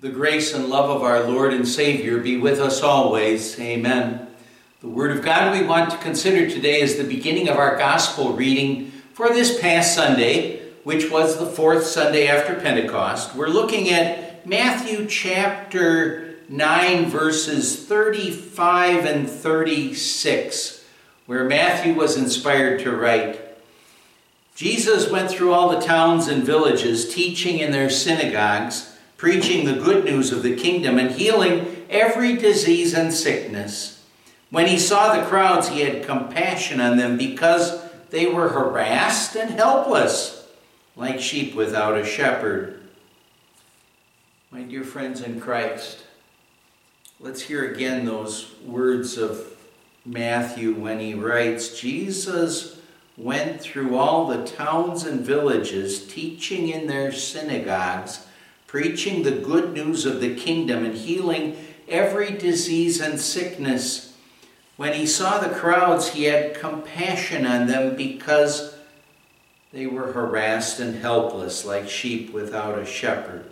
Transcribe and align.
The 0.00 0.10
grace 0.10 0.54
and 0.54 0.68
love 0.68 0.90
of 0.90 1.02
our 1.02 1.24
Lord 1.24 1.52
and 1.52 1.66
Savior 1.66 2.18
be 2.18 2.36
with 2.36 2.60
us 2.60 2.84
always. 2.84 3.58
Amen. 3.58 4.28
The 4.80 4.88
Word 4.88 5.10
of 5.10 5.24
God 5.24 5.58
we 5.58 5.66
want 5.66 5.90
to 5.90 5.96
consider 5.96 6.48
today 6.48 6.80
is 6.80 6.96
the 6.96 7.02
beginning 7.02 7.48
of 7.48 7.56
our 7.56 7.76
Gospel 7.76 8.32
reading 8.32 8.92
for 9.12 9.30
this 9.30 9.60
past 9.60 9.96
Sunday, 9.96 10.60
which 10.84 11.10
was 11.10 11.36
the 11.36 11.46
fourth 11.46 11.84
Sunday 11.84 12.28
after 12.28 12.54
Pentecost. 12.54 13.34
We're 13.34 13.48
looking 13.48 13.90
at 13.90 14.46
Matthew 14.46 15.04
chapter 15.06 16.36
9, 16.48 17.06
verses 17.06 17.84
35 17.84 19.04
and 19.04 19.28
36, 19.28 20.84
where 21.26 21.42
Matthew 21.42 21.94
was 21.94 22.16
inspired 22.16 22.78
to 22.82 22.94
write 22.94 23.40
Jesus 24.54 25.10
went 25.10 25.28
through 25.28 25.52
all 25.52 25.70
the 25.70 25.84
towns 25.84 26.28
and 26.28 26.44
villages, 26.44 27.12
teaching 27.12 27.58
in 27.58 27.72
their 27.72 27.90
synagogues 27.90 28.94
preaching 29.18 29.66
the 29.66 29.74
good 29.74 30.04
news 30.04 30.32
of 30.32 30.42
the 30.42 30.56
kingdom 30.56 30.96
and 30.96 31.10
healing 31.10 31.84
every 31.90 32.36
disease 32.36 32.94
and 32.94 33.12
sickness. 33.12 34.06
When 34.50 34.66
he 34.66 34.78
saw 34.78 35.14
the 35.14 35.26
crowds, 35.26 35.68
he 35.68 35.80
had 35.80 36.06
compassion 36.06 36.80
on 36.80 36.96
them 36.96 37.18
because 37.18 37.84
they 38.10 38.26
were 38.26 38.48
harassed 38.48 39.36
and 39.36 39.50
helpless, 39.50 40.48
like 40.96 41.20
sheep 41.20 41.54
without 41.54 41.98
a 41.98 42.06
shepherd. 42.06 42.80
My 44.50 44.62
dear 44.62 44.84
friends 44.84 45.20
in 45.20 45.40
Christ, 45.40 46.04
let's 47.20 47.42
hear 47.42 47.70
again 47.70 48.06
those 48.06 48.54
words 48.64 49.18
of 49.18 49.52
Matthew 50.06 50.72
when 50.72 51.00
he 51.00 51.12
writes 51.12 51.78
Jesus 51.78 52.80
went 53.16 53.60
through 53.60 53.96
all 53.96 54.28
the 54.28 54.46
towns 54.46 55.02
and 55.02 55.20
villages, 55.20 56.06
teaching 56.06 56.68
in 56.68 56.86
their 56.86 57.10
synagogues 57.10 58.24
preaching 58.68 59.22
the 59.22 59.32
good 59.32 59.72
news 59.72 60.06
of 60.06 60.20
the 60.20 60.36
kingdom 60.36 60.84
and 60.84 60.94
healing 60.94 61.56
every 61.88 62.30
disease 62.30 63.00
and 63.00 63.18
sickness. 63.18 64.14
When 64.76 64.92
he 64.92 65.06
saw 65.06 65.38
the 65.38 65.48
crowds, 65.48 66.10
he 66.10 66.24
had 66.24 66.54
compassion 66.54 67.46
on 67.46 67.66
them 67.66 67.96
because 67.96 68.76
they 69.72 69.86
were 69.86 70.12
harassed 70.12 70.80
and 70.80 70.94
helpless 70.94 71.64
like 71.64 71.88
sheep 71.88 72.32
without 72.32 72.78
a 72.78 72.84
shepherd. 72.84 73.46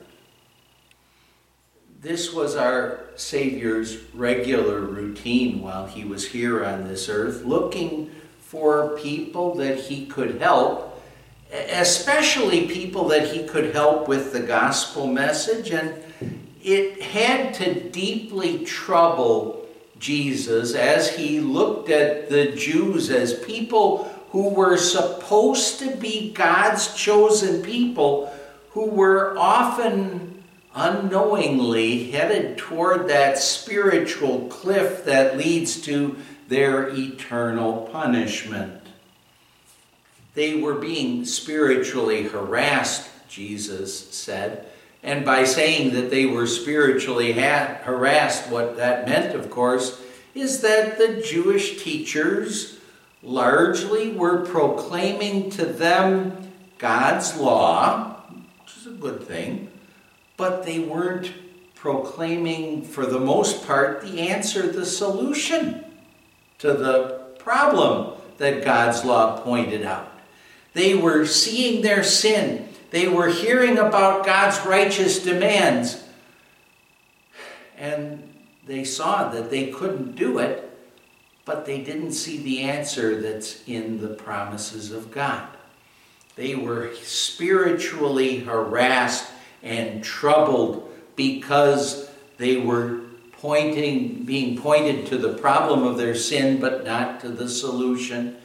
This 2.00 2.32
was 2.32 2.54
our 2.54 3.06
Savior's 3.16 3.96
regular 4.14 4.80
routine 4.82 5.62
while 5.62 5.86
he 5.86 6.04
was 6.04 6.28
here 6.28 6.62
on 6.62 6.84
this 6.84 7.08
earth, 7.08 7.42
looking 7.42 8.10
for 8.40 8.96
people 8.98 9.54
that 9.54 9.78
he 9.78 10.06
could 10.06 10.40
help 10.40 10.95
especially 11.52 12.68
people 12.68 13.08
that 13.08 13.28
he 13.28 13.46
could 13.46 13.74
help 13.74 14.08
with 14.08 14.32
the 14.32 14.40
gospel 14.40 15.06
message. 15.06 15.70
And 15.70 15.94
it 16.62 17.00
had 17.02 17.54
to 17.54 17.88
deeply 17.90 18.64
trouble 18.64 19.66
Jesus 19.98 20.74
as 20.74 21.16
he 21.16 21.40
looked 21.40 21.88
at 21.88 22.28
the 22.28 22.52
Jews 22.52 23.10
as 23.10 23.38
people 23.40 24.12
who 24.30 24.50
were 24.50 24.76
supposed 24.76 25.78
to 25.78 25.96
be 25.96 26.32
God's 26.32 26.94
chosen 26.94 27.62
people, 27.62 28.32
who 28.70 28.86
were 28.86 29.36
often 29.38 30.42
unknowingly 30.74 32.10
headed 32.10 32.58
toward 32.58 33.08
that 33.08 33.38
spiritual 33.38 34.46
cliff 34.48 35.04
that 35.06 35.38
leads 35.38 35.80
to 35.82 36.16
their 36.48 36.90
eternal 36.90 37.88
punishment. 37.90 38.85
They 40.36 40.60
were 40.60 40.74
being 40.74 41.24
spiritually 41.24 42.24
harassed, 42.24 43.08
Jesus 43.26 44.14
said. 44.14 44.66
And 45.02 45.24
by 45.24 45.44
saying 45.44 45.94
that 45.94 46.10
they 46.10 46.26
were 46.26 46.46
spiritually 46.46 47.32
ha- 47.32 47.78
harassed, 47.82 48.50
what 48.50 48.76
that 48.76 49.08
meant, 49.08 49.34
of 49.34 49.48
course, 49.50 49.98
is 50.34 50.60
that 50.60 50.98
the 50.98 51.22
Jewish 51.22 51.82
teachers 51.82 52.78
largely 53.22 54.12
were 54.12 54.44
proclaiming 54.44 55.48
to 55.52 55.64
them 55.64 56.52
God's 56.76 57.38
law, 57.38 58.20
which 58.62 58.76
is 58.76 58.86
a 58.86 58.90
good 58.90 59.22
thing, 59.22 59.70
but 60.36 60.66
they 60.66 60.80
weren't 60.80 61.32
proclaiming, 61.74 62.82
for 62.82 63.06
the 63.06 63.20
most 63.20 63.66
part, 63.66 64.02
the 64.02 64.20
answer, 64.20 64.70
the 64.70 64.84
solution 64.84 65.82
to 66.58 66.74
the 66.74 67.24
problem 67.38 68.20
that 68.36 68.62
God's 68.62 69.02
law 69.02 69.40
pointed 69.40 69.82
out. 69.82 70.12
They 70.76 70.94
were 70.94 71.24
seeing 71.24 71.80
their 71.80 72.04
sin. 72.04 72.68
They 72.90 73.08
were 73.08 73.28
hearing 73.28 73.78
about 73.78 74.26
God's 74.26 74.58
righteous 74.66 75.18
demands. 75.18 76.04
And 77.78 78.30
they 78.66 78.84
saw 78.84 79.30
that 79.30 79.48
they 79.48 79.68
couldn't 79.68 80.16
do 80.16 80.38
it, 80.38 80.70
but 81.46 81.64
they 81.64 81.80
didn't 81.80 82.12
see 82.12 82.36
the 82.36 82.60
answer 82.60 83.22
that's 83.22 83.66
in 83.66 84.02
the 84.02 84.10
promises 84.10 84.92
of 84.92 85.10
God. 85.10 85.48
They 86.34 86.54
were 86.54 86.94
spiritually 86.96 88.40
harassed 88.40 89.30
and 89.62 90.04
troubled 90.04 90.92
because 91.16 92.10
they 92.36 92.58
were 92.58 93.00
pointing 93.32 94.24
being 94.24 94.58
pointed 94.58 95.06
to 95.06 95.16
the 95.16 95.32
problem 95.38 95.84
of 95.84 95.96
their 95.96 96.14
sin 96.14 96.60
but 96.60 96.84
not 96.84 97.20
to 97.20 97.30
the 97.30 97.48
solution 97.48 98.36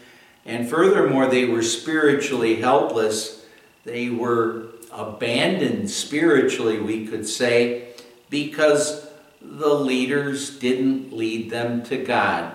and 0.45 0.69
furthermore, 0.69 1.27
they 1.27 1.45
were 1.45 1.63
spiritually 1.63 2.55
helpless. 2.55 3.45
They 3.83 4.09
were 4.09 4.67
abandoned 4.91 5.89
spiritually, 5.89 6.79
we 6.79 7.07
could 7.07 7.27
say, 7.27 7.93
because 8.29 9.07
the 9.41 9.73
leaders 9.73 10.59
didn't 10.59 11.13
lead 11.13 11.49
them 11.49 11.83
to 11.83 11.97
God. 11.97 12.53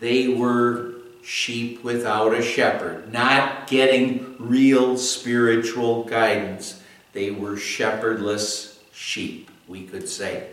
They 0.00 0.28
were 0.28 0.94
sheep 1.22 1.82
without 1.82 2.34
a 2.34 2.42
shepherd, 2.42 3.12
not 3.12 3.66
getting 3.66 4.36
real 4.38 4.96
spiritual 4.96 6.04
guidance. 6.04 6.82
They 7.12 7.30
were 7.30 7.56
shepherdless 7.56 8.78
sheep, 8.92 9.50
we 9.66 9.84
could 9.84 10.08
say. 10.08 10.50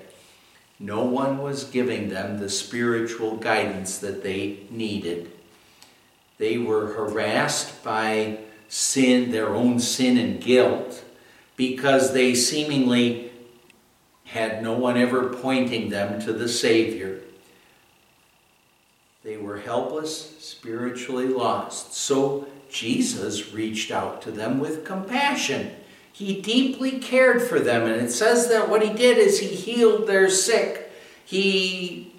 No 0.79 1.03
one 1.03 1.37
was 1.37 1.65
giving 1.65 2.09
them 2.09 2.39
the 2.39 2.49
spiritual 2.49 3.37
guidance 3.37 3.99
that 3.99 4.23
they 4.23 4.59
needed. 4.69 5.31
They 6.43 6.57
were 6.57 6.87
harassed 6.87 7.85
by 7.85 8.39
sin, 8.67 9.31
their 9.31 9.55
own 9.55 9.79
sin 9.79 10.17
and 10.17 10.41
guilt, 10.41 11.01
because 11.55 12.11
they 12.11 12.35
seemingly 12.35 13.31
had 14.25 14.61
no 14.61 14.73
one 14.73 14.97
ever 14.97 15.29
pointing 15.29 15.89
them 15.89 16.19
to 16.23 16.33
the 16.33 16.49
Savior. 16.49 17.21
They 19.23 19.37
were 19.37 19.59
helpless, 19.59 20.37
spiritually 20.41 21.27
lost. 21.27 21.93
So 21.93 22.45
Jesus 22.69 23.53
reached 23.53 23.89
out 23.89 24.21
to 24.23 24.31
them 24.31 24.59
with 24.59 24.83
compassion. 24.83 25.73
He 26.11 26.41
deeply 26.41 26.99
cared 26.99 27.41
for 27.41 27.61
them, 27.61 27.83
and 27.83 28.01
it 28.01 28.11
says 28.11 28.49
that 28.49 28.67
what 28.67 28.83
he 28.83 28.91
did 28.91 29.17
is 29.17 29.39
he 29.39 29.47
healed 29.47 30.07
their 30.07 30.29
sick. 30.29 30.91
He 31.23 32.13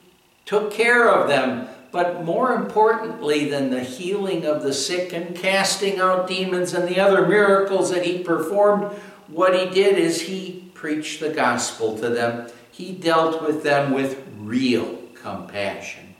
took 0.46 0.72
care 0.72 1.10
of 1.10 1.28
them 1.28 1.68
but 1.94 2.24
more 2.24 2.54
importantly 2.54 3.48
than 3.48 3.70
the 3.70 3.84
healing 3.84 4.44
of 4.44 4.64
the 4.64 4.72
sick 4.72 5.12
and 5.12 5.36
casting 5.36 6.00
out 6.00 6.26
demons 6.26 6.74
and 6.74 6.88
the 6.88 6.98
other 6.98 7.24
miracles 7.24 7.92
that 7.92 8.04
he 8.04 8.18
performed, 8.18 8.92
what 9.28 9.54
he 9.54 9.72
did 9.72 9.96
is 9.96 10.22
he 10.22 10.68
preached 10.74 11.20
the 11.20 11.32
gospel 11.32 11.96
to 11.96 12.08
them. 12.08 12.48
He 12.72 12.90
dealt 12.90 13.46
with 13.46 13.62
them 13.62 13.92
with 13.92 14.26
real 14.40 14.98
compassion. 15.14 16.16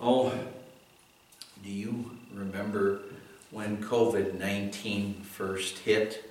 Oh, 0.00 0.32
do 1.64 1.68
you 1.68 2.12
remember 2.32 3.00
when 3.50 3.82
COVID 3.82 4.38
19 4.38 5.14
first 5.14 5.80
hit? 5.80 6.29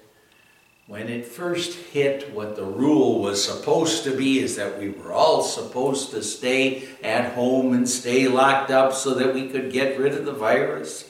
When 0.90 1.08
it 1.08 1.24
first 1.24 1.78
hit, 1.78 2.34
what 2.34 2.56
the 2.56 2.64
rule 2.64 3.22
was 3.22 3.46
supposed 3.46 4.04
to 4.04 4.18
be 4.18 4.40
is 4.40 4.56
that 4.56 4.80
we 4.80 4.90
were 4.90 5.14
all 5.14 5.44
supposed 5.44 6.10
to 6.10 6.24
stay 6.24 6.90
at 7.04 7.34
home 7.34 7.74
and 7.74 7.88
stay 7.88 8.28
locked 8.28 8.72
up 8.72 8.92
so 8.92 9.14
that 9.14 9.32
we 9.32 9.48
could 9.50 9.72
get 9.72 10.00
rid 10.00 10.14
of 10.14 10.26
the 10.26 10.34
virus. 10.34 11.08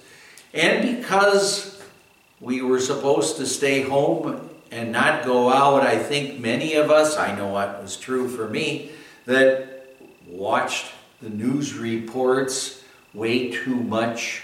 And 0.53 0.97
because 0.97 1.81
we 2.41 2.61
were 2.61 2.81
supposed 2.81 3.37
to 3.37 3.45
stay 3.45 3.81
home 3.81 4.49
and 4.69 4.91
not 4.91 5.23
go 5.23 5.49
out, 5.49 5.81
I 5.81 5.97
think 5.97 6.41
many 6.41 6.73
of 6.73 6.91
us, 6.91 7.15
I 7.15 7.33
know 7.33 7.47
what 7.47 7.81
was 7.81 7.95
true 7.95 8.27
for 8.27 8.49
me, 8.49 8.91
that 9.27 9.95
watched 10.27 10.87
the 11.21 11.29
news 11.29 11.73
reports 11.73 12.83
way 13.13 13.49
too 13.49 13.75
much 13.75 14.41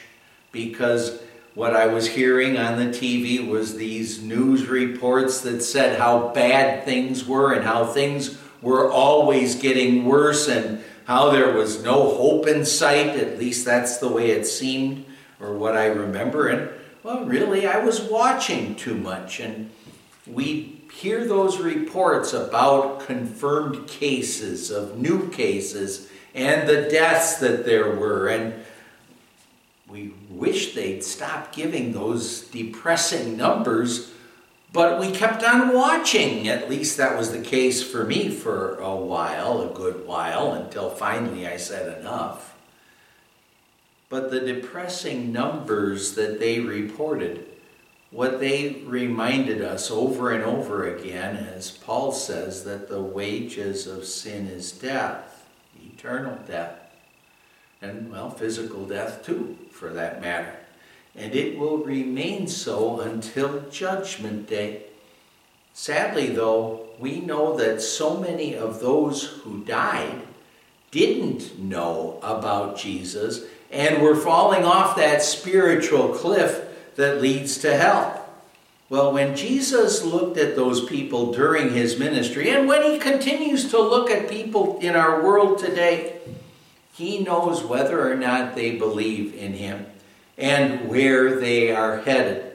because 0.54 1.22
what 1.56 1.74
I 1.74 1.88
was 1.88 2.10
hearing 2.10 2.58
on 2.58 2.78
the 2.78 2.88
TV 2.88 3.46
was 3.48 3.78
these 3.78 4.22
news 4.22 4.68
reports 4.68 5.40
that 5.42 5.62
said 5.62 5.98
how 5.98 6.28
bad 6.34 6.84
things 6.84 7.26
were 7.26 7.54
and 7.54 7.64
how 7.64 7.86
things 7.86 8.38
were 8.62 8.92
always 8.92 9.56
getting 9.56 10.04
worse 10.04 10.50
and 10.50 10.84
how 11.06 11.32
there 11.32 11.54
was 11.54 11.82
no 11.82 12.14
hope 12.16 12.46
in 12.46 12.66
sight. 12.66 13.08
At 13.08 13.40
least 13.40 13.64
that's 13.64 13.98
the 13.98 14.10
way 14.10 14.32
it 14.32 14.46
seemed, 14.46 15.06
or 15.40 15.54
what 15.54 15.78
I 15.78 15.86
remember. 15.86 16.50
And 16.50 16.70
well, 17.04 17.24
really, 17.24 17.66
I 17.68 17.80
was 17.80 18.02
watching 18.02 18.76
too 18.76 18.96
much. 18.96 19.40
And 19.40 19.70
we 20.28 20.82
hear 20.92 21.26
those 21.26 21.60
reports 21.60 22.34
about 22.34 23.06
confirmed 23.06 23.88
cases, 23.88 24.72
of 24.72 24.98
new 24.98 25.30
cases, 25.30 26.10
and 26.34 26.68
the 26.68 26.90
deaths 26.90 27.38
that 27.38 27.64
there 27.64 27.96
were. 27.96 28.28
And 28.28 28.65
we 29.96 30.14
wish 30.30 30.74
they'd 30.74 31.02
stop 31.02 31.54
giving 31.54 31.94
those 31.94 32.42
depressing 32.42 33.38
numbers, 33.38 34.12
but 34.74 35.00
we 35.00 35.10
kept 35.10 35.42
on 35.42 35.74
watching. 35.74 36.50
At 36.50 36.70
least 36.70 36.98
that 36.98 37.18
was 37.18 37.32
the 37.32 37.42
case 37.42 37.82
for 37.82 38.04
me 38.04 38.30
for 38.30 38.76
a 38.80 38.94
while, 38.94 39.62
a 39.62 39.74
good 39.74 40.06
while, 40.06 40.52
until 40.52 40.90
finally 40.90 41.48
I 41.48 41.56
said 41.56 41.98
enough. 41.98 42.58
But 44.10 44.32
the 44.32 44.42
depressing 44.42 45.32
numbers 45.32 46.16
that 46.16 46.42
they 46.42 46.60
reported, 46.60 47.46
what 48.12 48.42
they 48.42 48.84
reminded 48.86 49.62
us 49.62 49.90
over 49.90 50.32
and 50.32 50.44
over 50.44 50.94
again, 50.94 51.38
as 51.38 51.72
Paul 51.72 52.12
says, 52.12 52.66
that 52.66 52.90
the 52.90 53.02
wages 53.02 53.88
of 53.88 54.04
sin 54.04 54.48
is 54.48 54.74
death, 54.74 55.48
eternal 55.82 56.38
death, 56.46 56.85
and, 57.90 58.12
well, 58.12 58.30
physical 58.30 58.86
death 58.86 59.24
too, 59.26 59.58
for 59.72 59.90
that 59.94 60.22
matter. 60.22 60.56
And 61.16 61.34
it 61.34 61.58
will 61.58 61.78
remain 61.78 62.48
so 62.48 63.00
until 63.00 63.70
Judgment 63.70 64.50
Day. 64.50 64.84
Sadly, 65.74 66.28
though, 66.28 66.88
we 67.00 67.20
know 67.20 67.56
that 67.58 67.82
so 67.82 68.18
many 68.18 68.56
of 68.56 68.80
those 68.80 69.24
who 69.24 69.64
died 69.64 70.22
didn't 70.92 71.60
know 71.60 72.20
about 72.24 72.78
Jesus 72.78 73.44
and 73.72 74.02
were 74.02 74.16
falling 74.16 74.64
off 74.64 74.96
that 74.96 75.22
spiritual 75.22 76.14
cliff 76.14 76.62
that 76.96 77.22
leads 77.22 77.58
to 77.60 77.76
hell. 77.76 78.26
Well, 78.90 79.12
when 79.12 79.36
Jesus 79.36 80.04
looked 80.04 80.38
at 80.38 80.56
those 80.56 80.86
people 80.86 81.34
during 81.34 81.74
his 81.74 81.98
ministry, 81.98 82.50
and 82.50 82.68
when 82.68 82.84
he 82.84 83.00
continues 83.00 83.70
to 83.72 83.82
look 83.82 84.10
at 84.10 84.30
people 84.30 84.80
in 84.80 84.96
our 84.96 85.24
world 85.24 85.58
today, 85.58 86.20
he 86.96 87.20
knows 87.20 87.64
whether 87.64 88.10
or 88.10 88.16
not 88.16 88.56
they 88.56 88.78
believe 88.78 89.36
in 89.36 89.54
him 89.54 89.86
and 90.38 90.88
where 90.88 91.40
they 91.40 91.72
are 91.72 92.00
headed. 92.00 92.54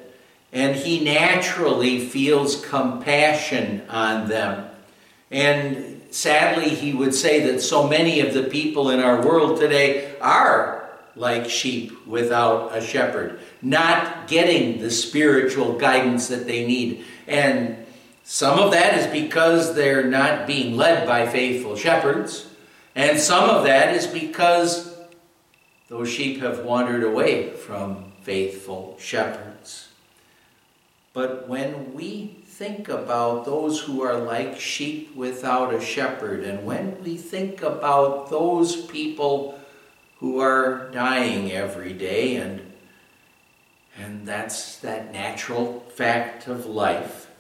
And 0.53 0.75
he 0.75 1.05
naturally 1.05 2.01
feels 2.01 2.65
compassion 2.65 3.83
on 3.89 4.29
them. 4.29 4.69
And 5.31 6.03
sadly, 6.11 6.71
he 6.71 6.95
would 6.95 7.15
say 7.15 7.53
that 7.53 7.61
so 7.61 7.87
many 7.87 8.21
of 8.21 8.35
the 8.35 8.45
people 8.45 8.91
in 8.91 9.01
our 9.01 9.25
world 9.25 9.61
today 9.61 10.17
are 10.21 10.91
like 11.15 11.49
sheep 11.49 12.07
without 12.07 12.75
a 12.75 12.81
shepherd, 12.81 13.39
not 13.61 14.27
getting 14.27 14.81
the 14.81 14.91
spiritual 14.91 15.79
guidance 15.79 16.29
that 16.29 16.47
they 16.47 16.67
need. 16.67 17.05
And 17.27 17.77
some 18.25 18.59
of 18.59 18.73
that 18.73 18.95
is 18.99 19.07
because 19.09 19.75
they're 19.75 20.07
not 20.07 20.47
being 20.47 20.77
led 20.77 21.07
by 21.07 21.27
faithful 21.27 21.77
shepherds, 21.77 22.50
and 22.95 23.19
some 23.19 23.49
of 23.49 23.65
that 23.65 23.95
is 23.95 24.07
because 24.07 24.97
those 25.89 26.09
sheep 26.09 26.41
have 26.41 26.65
wandered 26.65 27.05
away 27.05 27.51
from 27.51 28.13
faithful 28.23 28.97
shepherds. 28.99 29.89
But 31.13 31.49
when 31.49 31.95
we 31.95 32.37
think 32.47 32.89
about 32.89 33.45
those 33.45 33.81
who 33.81 34.03
are 34.03 34.19
like 34.19 34.61
sheep 34.61 35.17
without 35.17 35.75
a 35.75 35.81
shepherd, 35.81 36.45
and 36.45 36.65
when 36.65 37.03
we 37.03 37.17
think 37.17 37.63
about 37.63 38.31
those 38.31 38.87
people 38.87 39.59
who 40.19 40.39
are 40.41 40.91
dying 40.93 41.51
every 41.51 41.95
day, 41.95 42.37
and, 42.37 42.61
and 43.99 44.27
that's 44.27 44.77
that 44.81 45.13
natural 45.13 45.81
fact 45.95 46.47
of 46.47 46.67
life. 46.67 47.31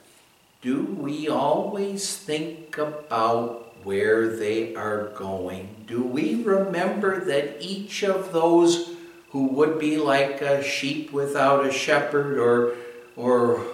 Do 0.62 0.82
we 0.82 1.28
always 1.28 2.16
think 2.16 2.78
about 2.78 3.69
where 3.84 4.28
they 4.28 4.74
are 4.74 5.08
going? 5.08 5.84
Do 5.86 6.02
we 6.02 6.42
remember 6.42 7.24
that 7.24 7.62
each 7.62 8.02
of 8.02 8.32
those 8.32 8.90
who 9.30 9.46
would 9.46 9.78
be 9.78 9.96
like 9.96 10.40
a 10.40 10.62
sheep 10.62 11.12
without 11.12 11.66
a 11.66 11.72
shepherd 11.72 12.38
or 12.38 12.76
or 13.16 13.64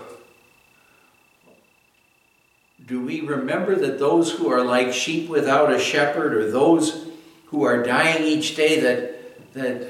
do 2.87 3.01
we 3.01 3.21
remember 3.21 3.75
that 3.75 3.99
those 3.99 4.33
who 4.33 4.49
are 4.49 4.65
like 4.65 4.93
sheep 4.93 5.29
without 5.29 5.73
a 5.73 5.79
shepherd 5.79 6.35
or 6.35 6.51
those 6.51 7.07
who 7.47 7.65
are 7.65 7.83
dying 7.83 8.23
each 8.23 8.55
day 8.55 8.81
that, 8.81 9.53
that 9.55 9.89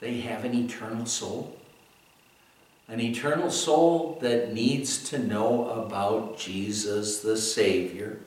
they 0.00 0.20
have 0.20 0.44
an 0.44 0.54
eternal 0.54 1.06
soul. 1.06 1.56
An 2.88 3.00
eternal 3.00 3.50
soul 3.50 4.18
that 4.22 4.52
needs 4.52 5.08
to 5.10 5.18
know 5.18 5.68
about 5.68 6.38
Jesus 6.38 7.20
the 7.20 7.36
Savior. 7.36 8.20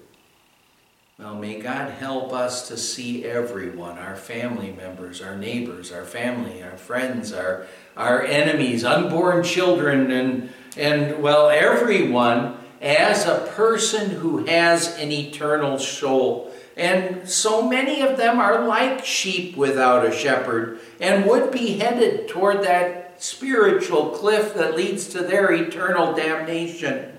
Well, 1.20 1.36
may 1.36 1.60
God 1.60 1.92
help 1.92 2.34
us 2.34 2.68
to 2.70 2.78
see 2.78 3.24
everyone, 3.24 4.00
our 4.00 4.16
family 4.16 4.72
members, 4.72 5.22
our 5.22 5.38
neighbors, 5.38 5.92
our 5.92 6.06
family, 6.06 6.64
our 6.64 6.76
friends, 6.76 7.32
our, 7.32 7.68
our 7.96 8.24
enemies, 8.24 8.84
unborn 8.84 9.44
children, 9.44 10.10
and, 10.10 10.52
and, 10.76 11.22
well, 11.22 11.50
everyone 11.50 12.58
as 12.82 13.28
a 13.28 13.48
person 13.56 14.10
who 14.10 14.46
has 14.46 14.98
an 14.98 15.12
eternal 15.12 15.78
soul. 15.78 16.52
And 16.76 17.30
so 17.30 17.70
many 17.70 18.02
of 18.02 18.18
them 18.18 18.40
are 18.40 18.68
like 18.68 19.06
sheep 19.06 19.56
without 19.56 20.08
a 20.08 20.12
shepherd 20.12 20.80
and 21.00 21.28
would 21.28 21.52
be 21.52 21.78
headed 21.78 22.28
toward 22.28 22.64
that 22.64 23.22
spiritual 23.22 24.10
cliff 24.10 24.56
that 24.56 24.76
leads 24.76 25.10
to 25.10 25.20
their 25.20 25.52
eternal 25.54 26.16
damnation, 26.16 27.16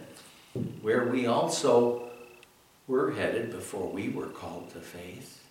where 0.83 1.05
we 1.05 1.29
also 1.29 2.11
were 2.87 3.13
headed 3.13 3.51
before 3.51 3.89
we 3.89 4.09
were 4.09 4.27
called 4.27 4.71
to 4.71 4.81
faith. 4.81 5.43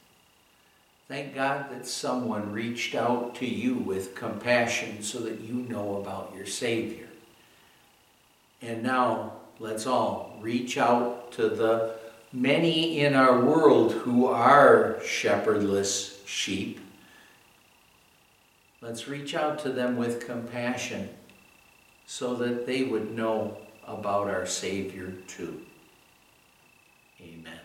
Thank 1.07 1.35
God 1.35 1.69
that 1.71 1.85
someone 1.85 2.51
reached 2.51 2.95
out 2.95 3.35
to 3.35 3.45
you 3.45 3.75
with 3.75 4.15
compassion 4.15 5.03
so 5.03 5.19
that 5.19 5.41
you 5.41 5.53
know 5.53 5.97
about 5.97 6.33
your 6.35 6.45
Savior. 6.45 7.07
And 8.61 8.83
now 8.83 9.33
let's 9.59 9.85
all 9.85 10.37
reach 10.41 10.77
out 10.77 11.31
to 11.33 11.49
the 11.49 11.95
many 12.31 13.01
in 13.01 13.13
our 13.13 13.41
world 13.41 13.91
who 13.91 14.27
are 14.27 14.99
shepherdless 15.05 16.21
sheep. 16.25 16.79
Let's 18.81 19.07
reach 19.07 19.35
out 19.35 19.59
to 19.59 19.69
them 19.69 19.97
with 19.97 20.25
compassion 20.25 21.09
so 22.05 22.35
that 22.35 22.65
they 22.65 22.83
would 22.83 23.15
know 23.15 23.57
about 23.85 24.29
our 24.29 24.45
Savior 24.45 25.13
too. 25.27 25.61
Amen. 27.23 27.59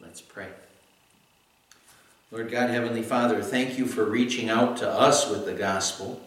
Let's 0.00 0.20
pray. 0.20 0.48
Lord 2.30 2.50
God, 2.50 2.70
Heavenly 2.70 3.02
Father, 3.02 3.42
thank 3.42 3.78
you 3.78 3.86
for 3.86 4.04
reaching 4.04 4.48
out 4.48 4.76
to 4.78 4.88
us 4.88 5.30
with 5.30 5.44
the 5.44 5.54
gospel. 5.54 6.20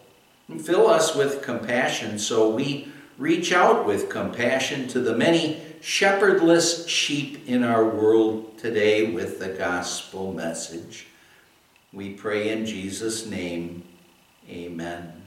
And 0.47 0.65
fill 0.65 0.87
us 0.87 1.13
with 1.13 1.41
compassion 1.41 2.17
so 2.19 2.49
we 2.49 2.89
reach 3.17 3.51
out 3.51 3.85
with 3.85 4.09
compassion 4.09 4.87
to 4.89 4.99
the 4.99 5.15
many 5.15 5.61
shepherdless 5.81 6.87
sheep 6.87 7.47
in 7.47 7.63
our 7.63 7.83
world 7.83 8.57
today 8.57 9.11
with 9.11 9.39
the 9.39 9.49
gospel 9.49 10.33
message. 10.33 11.07
We 11.91 12.13
pray 12.13 12.49
in 12.49 12.65
Jesus' 12.65 13.25
name, 13.25 13.83
amen. 14.49 15.26